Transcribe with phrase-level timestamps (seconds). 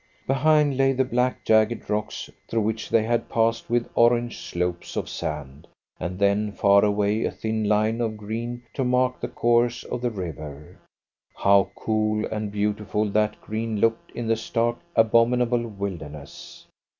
[0.25, 5.07] Behind lay the black jagged rocks through which they had passed with orange slopes of
[5.07, 5.67] sand,
[5.99, 10.09] and then far away a thin line of green to mark the course of the
[10.09, 10.79] river.
[11.35, 16.65] How cool and beautiful that green looked in the stark, abominable wilderness!